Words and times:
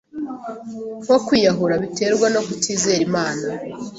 nko 1.03 1.15
kwiyahura 1.25 1.75
biterwa 1.83 2.27
no 2.33 2.41
kutizera 2.45 3.01
Imana 3.09 3.43